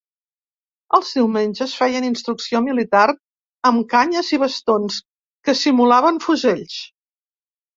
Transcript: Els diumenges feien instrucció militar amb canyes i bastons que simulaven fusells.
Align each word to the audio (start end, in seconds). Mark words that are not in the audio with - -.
Els 0.97 1.11
diumenges 1.17 1.75
feien 1.81 2.07
instrucció 2.07 2.61
militar 2.69 3.03
amb 3.71 3.85
canyes 3.93 4.33
i 4.39 4.41
bastons 4.45 4.99
que 5.49 5.59
simulaven 5.61 6.19
fusells. 6.27 6.81